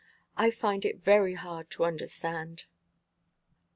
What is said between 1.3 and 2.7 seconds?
hard to understand."